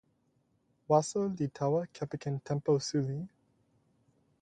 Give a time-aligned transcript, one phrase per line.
[0.89, 3.19] waso li tawa kepeken tenpo suli.